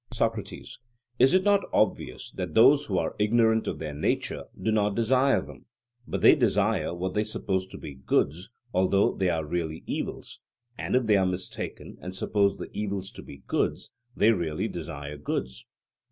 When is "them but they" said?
5.43-6.33